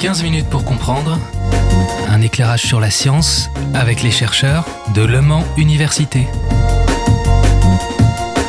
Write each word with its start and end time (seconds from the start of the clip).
15 0.00 0.22
minutes 0.22 0.48
pour 0.48 0.64
comprendre. 0.64 1.18
Un 2.08 2.22
éclairage 2.22 2.62
sur 2.62 2.78
la 2.78 2.88
science 2.88 3.50
avec 3.74 4.02
les 4.04 4.12
chercheurs 4.12 4.64
de 4.94 5.02
Le 5.02 5.20
Mans 5.20 5.44
Université. 5.56 6.28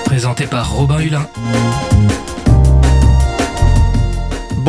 Présenté 0.05 0.46
par 0.46 0.71
Robin 0.71 0.99
Hulin. 0.99 1.27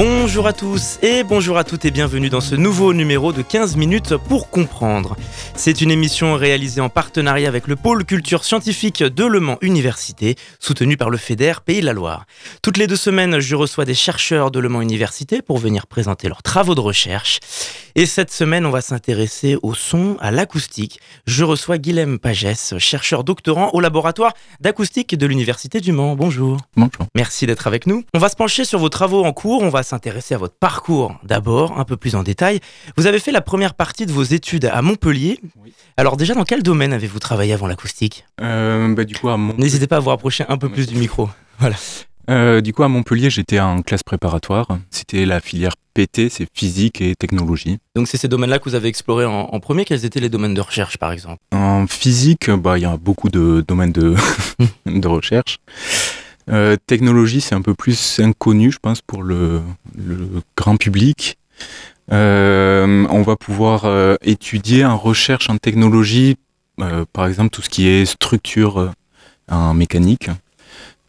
Bonjour 0.03 0.47
à 0.47 0.55
tous 0.55 0.99
et 1.03 1.25
bonjour 1.25 1.59
à 1.59 1.65
toutes 1.65 1.85
et 1.85 1.91
bienvenue 1.91 2.31
dans 2.31 2.41
ce 2.41 2.55
nouveau 2.55 2.95
numéro 2.95 3.35
de 3.35 3.43
15 3.43 3.77
minutes 3.77 4.17
pour 4.17 4.49
comprendre. 4.49 5.15
C'est 5.55 5.83
une 5.83 5.91
émission 5.91 6.37
réalisée 6.37 6.81
en 6.81 6.89
partenariat 6.89 7.49
avec 7.49 7.67
le 7.67 7.77
pôle 7.77 8.07
culture 8.07 8.45
scientifique 8.45 9.03
de 9.03 9.25
Le 9.27 9.41
Mans 9.41 9.59
Université, 9.61 10.37
soutenu 10.59 10.97
par 10.97 11.11
le 11.11 11.19
FEDER 11.19 11.53
Pays 11.63 11.83
de 11.83 11.85
la 11.85 11.93
Loire. 11.93 12.25
Toutes 12.63 12.79
les 12.79 12.87
deux 12.87 12.97
semaines, 12.97 13.41
je 13.41 13.55
reçois 13.55 13.85
des 13.85 13.93
chercheurs 13.93 14.51
de 14.51 14.59
Le 14.59 14.71
Mans 14.71 14.81
Université 14.81 15.43
pour 15.43 15.59
venir 15.59 15.87
présenter 15.87 16.29
leurs 16.29 16.43
travaux 16.43 16.75
de 16.75 16.81
recherche. 16.81 17.39
Et 17.95 18.07
cette 18.07 18.31
semaine, 18.31 18.65
on 18.65 18.71
va 18.71 18.81
s'intéresser 18.81 19.59
au 19.63 19.75
son, 19.75 20.17
à 20.21 20.31
l'acoustique. 20.31 21.01
Je 21.27 21.45
reçois 21.45 21.77
Guilhem 21.77 22.19
Pagès, 22.19 22.79
chercheur 22.79 23.23
doctorant 23.23 23.71
au 23.75 23.81
laboratoire 23.81 24.33
d'acoustique 24.61 25.15
de 25.15 25.27
l'Université 25.27 25.81
du 25.81 25.93
Mans. 25.93 26.17
Bonjour. 26.17 26.57
Bonjour. 26.77 27.07
Merci 27.15 27.47
d'être 27.47 27.67
avec 27.67 27.87
nous. 27.87 28.05
On 28.15 28.19
va 28.19 28.31
se 28.31 28.37
pencher 28.37 28.65
sur 28.65 28.79
vos 28.79 28.89
travaux 28.89 29.25
en 29.25 29.33
cours, 29.35 29.63
on 29.63 29.69
va 29.69 29.83
s'intéresser 29.91 30.35
à 30.35 30.39
votre 30.39 30.55
parcours 30.55 31.17
d'abord, 31.23 31.79
un 31.79 31.85
peu 31.85 31.97
plus 31.97 32.15
en 32.15 32.23
détail. 32.23 32.61
Vous 32.97 33.07
avez 33.07 33.19
fait 33.19 33.33
la 33.33 33.41
première 33.41 33.75
partie 33.75 34.07
de 34.07 34.13
vos 34.13 34.23
études 34.23 34.65
à 34.73 34.81
Montpellier. 34.83 35.39
Oui. 35.63 35.73
Alors 35.97 36.17
déjà, 36.17 36.35
dans 36.35 36.45
quel 36.45 36.63
domaine 36.63 36.93
avez-vous 36.93 37.19
travaillé 37.19 37.53
avant 37.53 37.67
l'acoustique? 37.67 38.25
Euh, 38.41 38.95
bah, 38.95 39.05
du 39.05 39.15
coup, 39.15 39.29
à 39.29 39.37
Mont- 39.37 39.55
N'hésitez 39.59 39.87
pas 39.87 39.97
à 39.97 40.01
vous 40.01 40.11
rapprocher 40.11 40.45
un 40.49 40.57
peu 40.57 40.69
plus 40.69 40.87
du 40.87 40.97
micro. 40.97 41.29
Euh, 42.29 42.61
du 42.61 42.73
coup, 42.73 42.85
à 42.85 42.89
Montpellier, 42.89 43.29
j'étais 43.29 43.59
en 43.59 43.83
classe 43.83 44.03
préparatoire. 44.05 44.69
C'était 44.91 45.27
la 45.27 45.41
filière 45.41 45.73
PT, 45.95 46.29
c'est 46.31 46.47
physique 46.55 47.01
et 47.01 47.17
technologie. 47.17 47.79
Donc 47.97 48.07
c'est 48.07 48.17
ces 48.19 48.29
domaines-là 48.29 48.61
que 48.61 48.65
vous 48.69 48.77
avez 48.77 48.87
explorés 48.89 49.25
en, 49.25 49.49
en 49.53 49.59
premier. 49.61 49.85
Quels 49.85 50.05
étaient 50.05 50.21
les 50.21 50.29
domaines 50.29 50.55
de 50.55 50.61
recherche, 50.61 50.97
par 50.97 51.11
exemple? 51.11 51.39
En 51.53 51.87
physique, 51.89 52.49
bah, 52.51 52.79
il 52.79 52.83
y 52.83 52.85
a 52.85 52.97
beaucoup 52.97 53.29
de 53.31 53.65
domaines 53.67 53.91
de, 53.93 54.15
de 54.87 55.09
recherche. 55.09 55.59
Euh, 56.51 56.77
technologie, 56.87 57.41
c'est 57.41 57.55
un 57.55 57.63
peu 57.63 57.75
plus 57.75 58.19
inconnu, 58.21 58.73
je 58.73 58.79
pense, 58.79 59.01
pour 59.03 59.23
le, 59.23 59.61
le 59.97 60.29
grand 60.57 60.77
public. 60.77 61.39
Euh, 62.13 63.07
on 63.11 63.23
va 63.23 63.37
pouvoir 63.37 63.85
euh, 63.85 64.17
étudier 64.23 64.85
en 64.85 64.97
recherche 64.97 65.49
en 65.49 65.59
technologie, 65.59 66.37
par 67.13 67.27
exemple, 67.27 67.51
tout 67.51 67.63
ce 67.63 67.69
qui 67.69 67.87
est 67.87 68.05
structure 68.05 68.93
en 69.49 69.75
mécanique, 69.75 70.31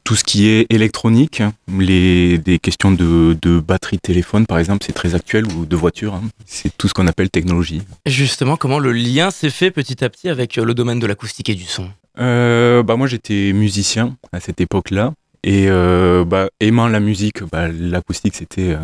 tout 0.04 0.16
ce 0.16 0.24
qui 0.24 0.48
est 0.48 0.66
électronique, 0.70 1.42
les, 1.80 2.38
des 2.38 2.60
questions 2.60 2.92
de, 2.92 3.38
de 3.42 3.60
batterie 3.60 3.96
de 3.96 4.02
téléphone, 4.02 4.46
par 4.46 4.60
exemple, 4.60 4.84
c'est 4.86 4.94
très 4.94 5.16
actuel, 5.16 5.46
ou 5.48 5.66
de 5.66 5.76
voiture, 5.76 6.16
hein. 6.16 6.24
c'est 6.46 6.76
tout 6.78 6.88
ce 6.88 6.94
qu'on 6.94 7.08
appelle 7.08 7.30
technologie. 7.30 7.84
Justement, 8.06 8.58
comment 8.58 8.80
le 8.80 8.92
lien 8.92 9.32
s'est 9.32 9.50
fait 9.50 9.72
petit 9.72 10.04
à 10.04 10.10
petit 10.10 10.28
avec 10.28 10.58
le 10.58 10.74
domaine 10.74 11.00
de 11.00 11.08
l'acoustique 11.08 11.50
et 11.50 11.56
du 11.56 11.64
son? 11.64 11.90
Euh, 12.20 12.84
bah 12.84 12.98
moi 12.98 13.08
j'étais 13.08 13.54
musicien 13.54 14.18
à 14.34 14.42
cette 14.42 14.60
époque-là 14.60 15.14
et 15.44 15.66
euh, 15.70 16.24
bah, 16.26 16.50
aimant 16.60 16.88
la 16.88 17.00
musique, 17.00 17.44
bah, 17.44 17.68
l'acoustique 17.68 18.36
c'était 18.36 18.74
euh, 18.74 18.80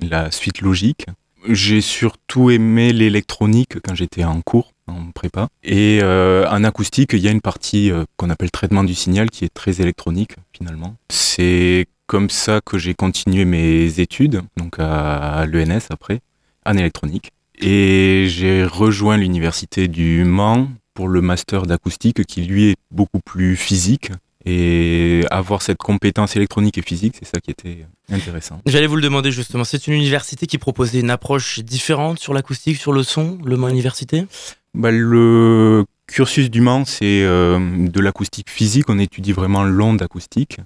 la 0.00 0.30
suite 0.30 0.60
logique. 0.60 1.06
J'ai 1.48 1.80
surtout 1.80 2.50
aimé 2.50 2.92
l'électronique 2.92 3.80
quand 3.82 3.94
j'étais 3.94 4.24
en 4.24 4.42
cours, 4.42 4.72
en 4.86 5.10
prépa. 5.12 5.48
Et 5.62 6.00
euh, 6.02 6.46
en 6.50 6.64
acoustique, 6.64 7.12
il 7.14 7.20
y 7.20 7.28
a 7.28 7.30
une 7.30 7.40
partie 7.40 7.90
euh, 7.90 8.04
qu'on 8.16 8.28
appelle 8.28 8.50
traitement 8.50 8.84
du 8.84 8.94
signal 8.94 9.30
qui 9.30 9.44
est 9.44 9.54
très 9.54 9.80
électronique 9.80 10.34
finalement. 10.52 10.96
C'est 11.08 11.86
comme 12.06 12.28
ça 12.28 12.60
que 12.64 12.76
j'ai 12.76 12.94
continué 12.94 13.44
mes 13.44 14.00
études, 14.00 14.42
donc 14.56 14.76
à 14.78 15.46
l'ENS 15.46 15.86
après, 15.90 16.20
en 16.66 16.76
électronique. 16.76 17.30
Et 17.58 18.26
j'ai 18.28 18.64
rejoint 18.64 19.16
l'université 19.16 19.86
du 19.86 20.24
Mans 20.24 20.68
pour 20.94 21.08
le 21.08 21.20
master 21.20 21.66
d'acoustique 21.66 22.24
qui 22.24 22.42
lui 22.42 22.70
est 22.70 22.76
beaucoup 22.90 23.20
plus 23.24 23.54
physique. 23.54 24.10
Et 24.46 25.22
avoir 25.30 25.60
cette 25.60 25.76
compétence 25.76 26.34
électronique 26.34 26.78
et 26.78 26.82
physique, 26.82 27.16
c'est 27.18 27.26
ça 27.26 27.40
qui 27.40 27.50
était 27.50 27.86
intéressant. 28.10 28.60
J'allais 28.66 28.86
vous 28.86 28.96
le 28.96 29.02
demander 29.02 29.30
justement. 29.30 29.64
C'est 29.64 29.86
une 29.86 29.94
université 29.94 30.46
qui 30.46 30.56
proposait 30.56 31.00
une 31.00 31.10
approche 31.10 31.60
différente 31.60 32.18
sur 32.18 32.32
l'acoustique, 32.32 32.78
sur 32.78 32.92
le 32.92 33.02
son, 33.02 33.38
le 33.44 33.56
Mans 33.56 33.68
Université? 33.68 34.24
Bah, 34.72 34.90
le 34.90 35.84
cursus 36.06 36.50
du 36.50 36.60
Mans, 36.60 36.84
c'est 36.86 37.22
euh, 37.22 37.58
de 37.86 38.00
l'acoustique 38.00 38.48
physique. 38.48 38.86
On 38.88 38.98
étudie 38.98 39.32
vraiment 39.32 39.62
l'onde 39.64 40.00
acoustique. 40.00 40.58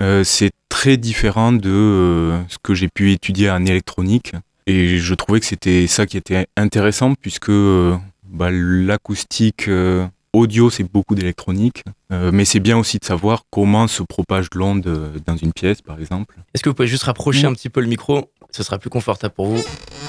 Euh, 0.00 0.22
c'est 0.22 0.50
très 0.68 0.96
différent 0.96 1.52
de 1.52 1.70
euh, 1.70 2.40
ce 2.48 2.58
que 2.62 2.74
j'ai 2.74 2.88
pu 2.88 3.12
étudier 3.12 3.50
en 3.50 3.64
électronique. 3.64 4.32
Et 4.66 4.98
je 4.98 5.14
trouvais 5.14 5.40
que 5.40 5.46
c'était 5.46 5.86
ça 5.86 6.06
qui 6.06 6.18
était 6.18 6.46
intéressant 6.56 7.14
puisque 7.14 7.50
bah, 7.50 8.50
l'acoustique 8.50 9.70
audio, 10.38 10.70
c'est 10.70 10.84
beaucoup 10.84 11.14
d'électronique. 11.14 11.82
Euh, 12.12 12.30
mais 12.32 12.44
c'est 12.44 12.60
bien 12.60 12.78
aussi 12.78 12.98
de 12.98 13.04
savoir 13.04 13.42
comment 13.50 13.86
se 13.86 14.02
propage 14.02 14.46
l'onde 14.54 14.86
euh, 14.86 15.18
dans 15.26 15.36
une 15.36 15.52
pièce, 15.52 15.82
par 15.82 15.98
exemple. 15.98 16.36
Est-ce 16.54 16.62
que 16.62 16.68
vous 16.68 16.74
pouvez 16.74 16.88
juste 16.88 17.04
rapprocher 17.04 17.46
un 17.46 17.52
petit 17.52 17.68
peu 17.68 17.80
le 17.80 17.86
micro? 17.86 18.30
Ce 18.50 18.62
sera 18.62 18.78
plus 18.78 18.90
confortable 18.90 19.34
pour 19.34 19.46
vous. 19.46 19.62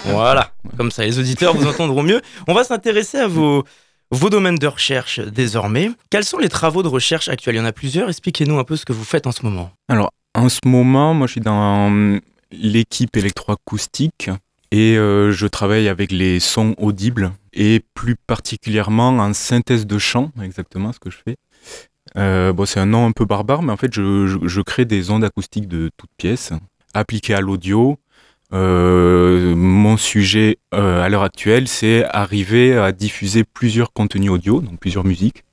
Voilà, 0.05 0.53
comme 0.77 0.91
ça 0.91 1.03
les 1.03 1.19
auditeurs 1.19 1.53
vous 1.55 1.67
entendront 1.67 2.03
mieux. 2.03 2.21
On 2.47 2.53
va 2.53 2.63
s'intéresser 2.63 3.17
à 3.17 3.27
vos, 3.27 3.65
vos 4.11 4.29
domaines 4.29 4.55
de 4.55 4.67
recherche 4.67 5.19
désormais. 5.19 5.91
Quels 6.09 6.23
sont 6.23 6.37
les 6.37 6.49
travaux 6.49 6.83
de 6.83 6.87
recherche 6.87 7.27
actuels? 7.27 7.55
Il 7.55 7.57
y 7.59 7.61
en 7.61 7.65
a 7.65 7.73
plusieurs. 7.73 8.07
Expliquez-nous 8.07 8.57
un 8.57 8.63
peu 8.63 8.77
ce 8.77 8.85
que 8.85 8.93
vous 8.93 9.03
faites 9.03 9.27
en 9.27 9.31
ce 9.31 9.43
moment. 9.43 9.71
Alors, 9.89 10.11
en 10.35 10.47
ce 10.47 10.59
moment, 10.65 11.13
moi, 11.13 11.27
je 11.27 11.33
suis 11.33 11.41
dans 11.41 11.91
euh, 11.91 12.19
l'équipe 12.51 13.15
électroacoustique 13.17 14.29
et 14.71 14.97
euh, 14.97 15.31
je 15.31 15.47
travaille 15.47 15.87
avec 15.87 16.11
les 16.11 16.39
sons 16.39 16.75
audibles 16.77 17.31
et 17.53 17.81
plus 17.93 18.15
particulièrement 18.15 19.09
en 19.09 19.33
synthèse 19.33 19.87
de 19.87 19.97
chant, 19.97 20.31
exactement 20.41 20.91
ce 20.91 20.99
que 20.99 21.09
je 21.09 21.17
fais. 21.17 21.35
Euh, 22.17 22.53
bon, 22.53 22.65
c'est 22.65 22.79
un 22.79 22.85
nom 22.85 23.05
un 23.05 23.11
peu 23.11 23.25
barbare, 23.25 23.63
mais 23.63 23.71
en 23.71 23.77
fait, 23.77 23.93
je, 23.93 24.61
crée 24.61 24.85
des 24.85 25.09
ondes 25.11 25.23
acoustiques 25.23 25.67
de 25.67 25.89
toutes 25.97 26.11
pièces 26.17 26.53
appliquées 26.93 27.33
à 27.33 27.41
l'audio. 27.41 27.97
Euh, 28.51 29.55
mon 29.55 29.95
sujet 29.97 30.57
à 30.71 31.07
l'heure 31.09 31.23
actuelle, 31.23 31.67
c'est 31.67 32.05
arriver 32.05 32.77
à 32.77 32.91
diffuser 32.91 33.43
plusieurs 33.43 33.93
contenus 33.93 34.31
audio, 34.31 34.61
donc 34.61 34.79
plusieurs 34.79 35.03
musiques, 35.03 35.43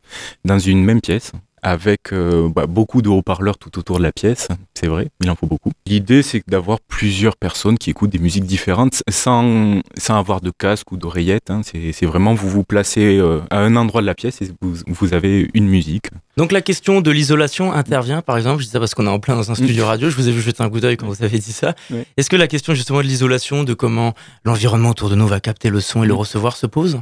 dans 0.45 0.59
une 0.59 0.85
même 0.85 1.01
pièce 1.01 1.33
avec 1.67 2.13
euh, 2.13 2.49
bah, 2.49 2.67
beaucoup 2.67 3.03
de 3.03 3.09
haut-parleurs 3.09 3.59
tout 3.59 3.77
autour 3.77 3.99
de 3.99 4.05
la 4.05 4.13
pièce, 4.13 4.47
c'est 4.75 4.87
vrai, 4.87 5.09
il 5.21 5.29
en 5.29 5.35
faut 5.35 5.47
beaucoup. 5.49 5.73
L'idée, 5.87 6.23
c'est 6.23 6.41
d'avoir 6.47 6.79
plusieurs 6.81 7.37
personnes 7.37 7.77
qui 7.77 7.91
écoutent 7.91 8.11
des 8.11 8.21
musiques 8.21 8.45
différentes 8.45 9.03
sans, 9.11 9.81
sans 9.99 10.17
avoir 10.17 10.41
de 10.41 10.53
casque 10.57 10.93
ou 10.93 10.97
d'oreillette. 10.97 11.51
hein. 11.51 11.63
C'est 11.65 12.07
vraiment, 12.07 12.35
vous 12.35 12.49
vous 12.49 12.63
placez 12.63 13.19
euh, 13.19 13.41
à 13.51 13.59
un 13.59 13.75
endroit 13.75 14.01
de 14.01 14.07
la 14.07 14.15
pièce 14.15 14.41
et 14.43 14.51
vous, 14.63 14.75
vous 14.87 15.13
avez 15.13 15.51
une 15.55 15.67
musique. 15.67 16.07
Donc 16.37 16.53
la 16.53 16.61
question 16.61 17.01
de 17.01 17.11
l'isolation 17.11 17.73
intervient, 17.73 18.23
par 18.23 18.37
exemple, 18.37 18.61
je 18.61 18.67
dis 18.67 18.71
ça 18.73 18.79
parce 18.79 18.95
qu'on 18.95 19.07
est 19.07 19.11
en 19.11 19.19
plein 19.19 19.35
dans 19.35 19.51
un 19.51 19.57
studio 19.57 19.85
radio, 19.93 20.09
je 20.09 20.15
vous 20.17 20.29
ai 20.29 20.33
vu 20.33 20.41
jeter 20.43 20.63
un 20.63 20.71
coup 20.71 20.79
d'œil 20.79 20.97
quand 20.97 21.09
vous 21.09 21.25
avez 21.25 21.39
dit 21.41 21.53
ça. 21.53 21.75
Ouais. 21.91 22.07
Est-ce 22.17 22.31
que 22.31 22.37
la 22.37 22.47
question 22.47 22.75
justement 22.75 22.99
de 22.99 23.07
l'isolation, 23.07 23.65
de 23.65 23.75
comment 23.75 24.15
l'environnement 24.45 24.91
autour 24.91 25.11
de 25.11 25.17
nous 25.17 25.27
va 25.27 25.41
capter 25.41 25.69
le 25.71 25.81
son 25.81 26.05
et 26.05 26.07
le 26.07 26.15
Mm. 26.15 26.19
recevoir 26.19 26.57
se 26.57 26.67
pose? 26.67 27.01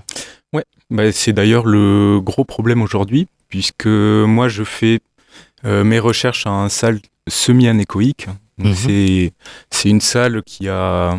Bah, 0.90 1.10
c'est 1.10 1.32
d'ailleurs 1.32 1.66
le 1.66 2.20
gros 2.20 2.44
problème 2.44 2.80
aujourd'hui, 2.80 3.26
puisque 3.54 3.86
moi, 3.86 4.48
je 4.48 4.64
fais 4.64 4.98
euh, 5.64 5.84
mes 5.84 6.00
recherches 6.00 6.44
en 6.46 6.68
salle 6.68 6.98
semi-anéchoïque. 7.28 8.26
Donc, 8.58 8.74
Mhm. 8.74 9.30
c'est- 9.70 9.88
une 9.88 10.00
salle 10.00 10.42
qui 10.44 10.68
a, 10.68 11.16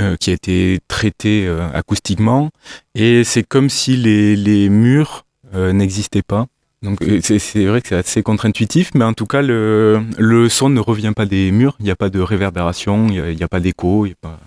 euh, 0.00 0.16
qui 0.20 0.30
a 0.30 0.32
été 0.32 0.80
traitée 0.88 1.46
euh, 1.46 1.68
acoustiquement, 1.72 2.50
et 2.96 3.22
c'est 3.22 3.44
comme 3.44 3.70
si 3.70 3.96
les, 3.96 4.34
les 4.34 4.68
murs 4.68 5.24
n'existaient 5.54 6.26
pas. 6.34 6.46
Donc 6.82 6.98
c'est 7.22 7.64
vrai 7.70 7.80
que 7.80 7.88
c'est 7.88 7.96
assez 8.04 8.22
contre-intuitif, 8.24 8.90
mais 8.94 9.04
en 9.04 9.14
tout 9.14 9.26
cas, 9.26 9.40
le, 9.40 10.02
le 10.18 10.48
son 10.48 10.68
ne 10.68 10.80
revient 10.80 11.12
pas 11.14 11.24
des 11.24 11.50
murs, 11.52 11.76
il 11.78 11.84
n'y 11.84 11.90
a 11.92 11.96
pas 11.96 12.10
de 12.10 12.20
réverbération, 12.20 13.06
il 13.08 13.36
n'y 13.36 13.42
a, 13.42 13.46
a 13.46 13.48
pas 13.48 13.60
d'écho, 13.60 14.06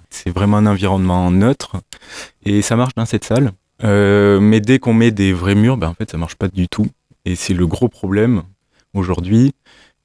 c'est 0.09 0.29
vraiment 0.37 0.57
un 0.57 0.67
environnement 0.67 1.31
neutre, 1.31 1.71
et 2.45 2.61
ça 2.61 2.75
marche 2.75 2.93
dans 2.95 3.05
cette 3.13 3.23
salle. 3.23 3.51
Euh, 3.83 4.39
mais 4.39 4.59
dès 4.59 4.79
qu'on 4.79 4.93
met 4.93 5.11
des 5.11 5.33
vrais 5.33 5.55
murs, 5.55 5.77
ben 5.77 5.87
en 5.89 5.93
fait, 5.93 6.09
ça 6.11 6.17
marche 6.17 6.35
pas 6.35 6.47
du 6.47 6.67
tout. 6.67 6.87
Et 7.25 7.35
c'est 7.35 7.53
le 7.53 7.67
gros 7.67 7.87
problème 7.89 8.43
aujourd'hui, 8.93 9.53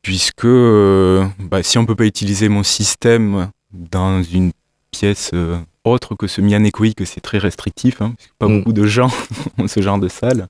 puisque 0.02 0.44
euh, 0.44 1.24
bah, 1.38 1.62
si 1.62 1.78
on 1.78 1.86
peut 1.86 1.96
pas 1.96 2.06
utiliser 2.06 2.48
mon 2.48 2.62
système 2.62 3.50
dans 3.72 4.22
une 4.22 4.52
pièce 4.90 5.30
euh, 5.34 5.56
autre 5.84 6.14
que 6.14 6.26
semi-anéchoïque, 6.26 7.04
c'est 7.06 7.20
très 7.20 7.38
restrictif. 7.38 8.00
Hein, 8.00 8.14
parce 8.16 8.26
que 8.28 8.32
pas 8.38 8.48
Mm. 8.48 8.58
beaucoup 8.58 8.72
de 8.72 8.84
gens 8.86 9.10
ont 9.58 9.66
ce 9.68 9.80
genre 9.82 9.98
de 9.98 10.08
salle. 10.08 10.46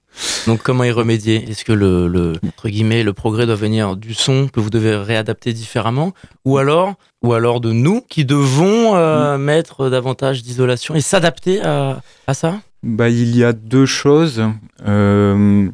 Donc 0.46 0.62
comment 0.62 0.84
y 0.84 0.90
remédier? 0.90 1.48
Est-ce 1.48 1.64
que 1.64 1.72
le, 1.72 2.08
le- 2.08 2.34
entre 2.46 2.68
guillemets, 2.68 3.02
le 3.02 3.12
progrès 3.14 3.46
doit 3.46 3.54
venir 3.56 3.96
du 3.96 4.12
son 4.14 4.48
que 4.48 4.60
vous 4.60 4.70
devez 4.70 4.94
réadapter 4.96 5.52
différemment? 5.52 6.12
Ou 6.44 6.58
alors, 6.58 6.94
ou 7.22 7.32
alors 7.32 7.60
de 7.60 7.72
nous 7.72 8.00
qui 8.02 8.24
devons 8.24 8.94
euh, 8.96 9.38
mettre 9.38 9.88
davantage 9.88 10.42
d'isolation 10.42 10.94
et 10.94 11.00
s'adapter 11.00 11.62
à, 11.62 12.00
à 12.26 12.34
ça? 12.34 12.60
Bah, 12.84 13.08
il 13.08 13.34
y 13.34 13.42
a 13.42 13.54
deux 13.54 13.86
choses. 13.86 14.44
Euh, 14.86 15.68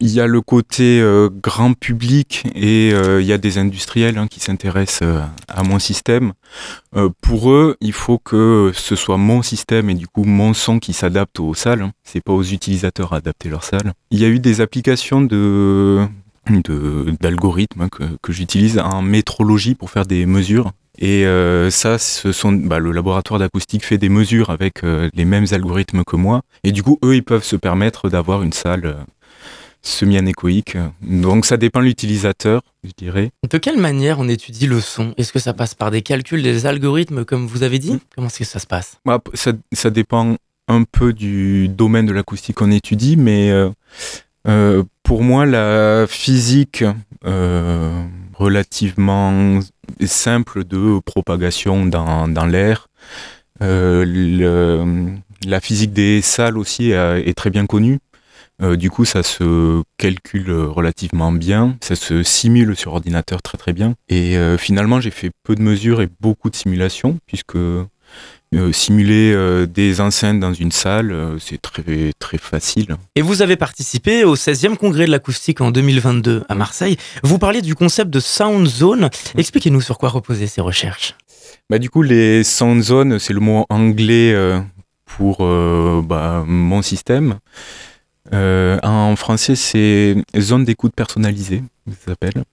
il 0.00 0.10
y 0.10 0.20
a 0.20 0.26
le 0.26 0.42
côté 0.42 1.00
euh, 1.00 1.30
grand 1.32 1.72
public 1.72 2.44
et 2.54 2.92
euh, 2.92 3.22
il 3.22 3.26
y 3.26 3.32
a 3.32 3.38
des 3.38 3.56
industriels 3.56 4.18
hein, 4.18 4.26
qui 4.26 4.40
s'intéressent 4.40 5.08
à 5.48 5.62
mon 5.62 5.78
système. 5.78 6.34
pour 7.22 7.50
eux, 7.50 7.76
il 7.80 7.94
faut 7.94 8.18
que 8.18 8.70
ce 8.74 8.96
soit 8.96 9.16
mon 9.16 9.40
système 9.40 9.88
et 9.88 9.94
du 9.94 10.06
coup 10.06 10.24
mon 10.24 10.52
son 10.52 10.78
qui 10.78 10.92
s'adapte 10.92 11.40
aux 11.40 11.54
salles. 11.54 11.80
Hein. 11.80 11.92
C'est 12.04 12.22
pas 12.22 12.34
aux 12.34 12.44
utilisateurs 12.44 13.14
à 13.14 13.16
adapter 13.16 13.48
leurs 13.48 13.64
salles. 13.64 13.94
Il 14.10 14.20
y 14.20 14.26
a 14.26 14.28
eu 14.28 14.38
des 14.38 14.60
applications 14.60 15.22
de 15.22 16.06
d'algorithmes 17.20 17.82
hein, 17.82 17.88
que, 17.88 18.04
que 18.22 18.32
j'utilise 18.32 18.78
en 18.78 19.02
métrologie 19.02 19.74
pour 19.74 19.90
faire 19.90 20.06
des 20.06 20.26
mesures 20.26 20.70
et 20.98 21.24
ça, 21.70 21.98
ce 21.98 22.32
sont, 22.32 22.52
bah, 22.52 22.78
le 22.78 22.92
laboratoire 22.92 23.38
d'acoustique 23.40 23.84
fait 23.84 23.98
des 23.98 24.08
mesures 24.08 24.50
avec 24.50 24.82
les 24.82 25.24
mêmes 25.24 25.46
algorithmes 25.50 26.04
que 26.04 26.16
moi. 26.16 26.42
Et 26.64 26.72
du 26.72 26.82
coup, 26.82 26.98
eux, 27.04 27.14
ils 27.14 27.24
peuvent 27.24 27.44
se 27.44 27.56
permettre 27.56 28.08
d'avoir 28.08 28.42
une 28.42 28.52
salle 28.52 28.96
semi-anéchoïque. 29.86 30.76
Donc 31.00 31.46
ça 31.46 31.56
dépend 31.56 31.80
de 31.80 31.86
l'utilisateur, 31.86 32.62
je 32.84 32.90
dirais. 32.96 33.30
De 33.48 33.58
quelle 33.58 33.78
manière 33.78 34.18
on 34.18 34.28
étudie 34.28 34.66
le 34.66 34.80
son? 34.80 35.14
Est-ce 35.16 35.32
que 35.32 35.38
ça 35.38 35.54
passe 35.54 35.74
par 35.74 35.90
des 35.90 36.02
calculs, 36.02 36.42
des 36.42 36.66
algorithmes, 36.66 37.24
comme 37.24 37.46
vous 37.46 37.62
avez 37.62 37.78
dit? 37.78 37.98
Comment 38.14 38.26
est-ce 38.26 38.40
que 38.40 38.44
ça 38.44 38.58
se 38.58 38.66
passe? 38.66 38.98
Bah, 39.04 39.20
ça, 39.34 39.90
dépend 39.90 40.36
un 40.68 40.82
peu 40.82 41.12
du 41.12 41.68
domaine 41.68 42.06
de 42.06 42.12
l'acoustique 42.12 42.56
qu'on 42.56 42.70
étudie, 42.70 43.16
mais 43.16 43.50
euh, 43.50 43.70
euh, 44.48 44.82
pour 45.02 45.22
moi, 45.22 45.46
la 45.46 46.06
physique 46.08 46.84
euh, 47.24 48.04
relativement 48.34 49.60
simple 50.04 50.64
de 50.64 50.98
propagation 51.00 51.86
dans, 51.86 52.46
l'air, 52.46 52.88
la 53.60 55.60
physique 55.60 55.92
des 55.92 56.20
salles 56.22 56.58
aussi 56.58 56.90
est 56.90 57.36
très 57.36 57.50
bien 57.50 57.66
connue. 57.66 57.98
Euh, 58.62 58.76
du 58.76 58.90
coup, 58.90 59.04
ça 59.04 59.22
se 59.22 59.82
calcule 59.98 60.50
relativement 60.50 61.30
bien, 61.30 61.76
ça 61.82 61.94
se 61.94 62.22
simule 62.22 62.74
sur 62.74 62.94
ordinateur 62.94 63.42
très 63.42 63.58
très 63.58 63.72
bien. 63.72 63.94
Et 64.08 64.36
euh, 64.36 64.56
finalement, 64.56 65.00
j'ai 65.00 65.10
fait 65.10 65.30
peu 65.42 65.54
de 65.54 65.62
mesures 65.62 66.00
et 66.00 66.08
beaucoup 66.20 66.48
de 66.48 66.56
simulations, 66.56 67.18
puisque 67.26 67.58
euh, 68.54 68.72
simuler 68.72 69.34
des 69.66 70.00
enceintes 70.00 70.40
dans 70.40 70.52
une 70.52 70.72
salle, 70.72 71.36
c'est 71.38 71.60
très 71.60 72.12
très 72.18 72.38
facile. 72.38 72.96
Et 73.14 73.22
vous 73.22 73.42
avez 73.42 73.56
participé 73.56 74.24
au 74.24 74.36
16e 74.36 74.76
congrès 74.76 75.06
de 75.06 75.10
l'acoustique 75.10 75.60
en 75.60 75.70
2022 75.70 76.44
à 76.48 76.54
Marseille. 76.54 76.96
Vous 77.22 77.38
parliez 77.38 77.62
du 77.62 77.74
concept 77.74 78.10
de 78.10 78.20
sound 78.20 78.66
zone. 78.66 79.10
Expliquez-nous 79.36 79.80
sur 79.80 79.98
quoi 79.98 80.08
reposaient 80.08 80.46
ces 80.46 80.60
recherches. 80.60 81.14
Bah, 81.68 81.78
du 81.78 81.90
coup, 81.90 82.02
les 82.02 82.44
sound 82.44 82.82
zones, 82.82 83.18
c'est 83.18 83.32
le 83.32 83.40
mot 83.40 83.66
anglais 83.68 84.34
pour 85.04 85.38
bah, 85.38 86.44
mon 86.46 86.82
système. 86.82 87.38
Euh, 88.32 88.78
en 88.82 89.14
français, 89.16 89.54
c'est 89.54 90.16
zone 90.38 90.64
d'écoute 90.64 90.92
personnalisée, 90.94 91.62
ça 91.88 92.10
s'appelle, 92.10 92.44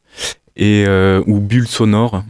et 0.56 0.86
euh, 0.88 1.24
ou 1.26 1.40
bulle 1.40 1.68
sonore, 1.68 2.24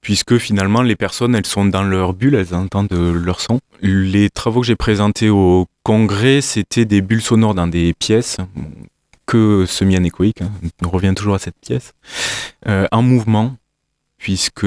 puisque 0.00 0.38
finalement 0.38 0.82
les 0.82 0.96
personnes, 0.96 1.34
elles 1.34 1.46
sont 1.46 1.64
dans 1.64 1.82
leur 1.82 2.14
bulle, 2.14 2.34
elles 2.34 2.54
entendent 2.54 2.92
leur 2.92 3.40
son. 3.40 3.60
Les 3.82 4.30
travaux 4.30 4.60
que 4.60 4.66
j'ai 4.66 4.76
présentés 4.76 5.28
au 5.28 5.66
congrès, 5.82 6.40
c'était 6.40 6.84
des 6.84 7.00
bulles 7.00 7.22
sonores 7.22 7.54
dans 7.54 7.66
des 7.66 7.92
pièces, 7.94 8.38
que 9.26 9.64
semi-anéchoïques, 9.66 10.42
hein, 10.42 10.50
on 10.84 10.88
revient 10.90 11.14
toujours 11.14 11.34
à 11.34 11.38
cette 11.38 11.58
pièce, 11.60 11.92
euh, 12.66 12.86
en 12.90 13.02
mouvement, 13.02 13.56
puisque 14.18 14.66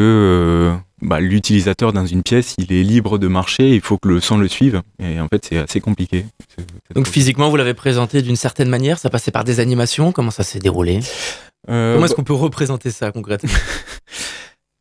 bah, 1.03 1.19
l'utilisateur 1.19 1.91
dans 1.93 2.05
une 2.05 2.23
pièce, 2.23 2.55
il 2.57 2.71
est 2.71 2.81
libre 2.81 3.17
de 3.17 3.27
marcher, 3.27 3.75
il 3.75 3.81
faut 3.81 3.97
que 3.97 4.07
le 4.07 4.19
son 4.21 4.37
le 4.37 4.47
suive. 4.47 4.81
Et 4.99 5.19
en 5.19 5.27
fait, 5.27 5.45
c'est 5.47 5.57
assez 5.57 5.81
compliqué. 5.81 6.25
Donc 6.95 7.07
physiquement, 7.07 7.49
vous 7.49 7.57
l'avez 7.57 7.73
présenté 7.73 8.21
d'une 8.21 8.37
certaine 8.37 8.69
manière, 8.69 8.97
ça 8.97 9.09
passait 9.09 9.31
par 9.31 9.43
des 9.43 9.59
animations, 9.59 10.11
comment 10.11 10.31
ça 10.31 10.43
s'est 10.43 10.59
déroulé? 10.59 11.01
Euh, 11.69 11.93
Comment 11.93 12.05
est-ce 12.05 12.15
qu'on 12.15 12.23
peut 12.23 12.33
représenter 12.33 12.89
ça 12.89 13.11
concrètement? 13.11 13.49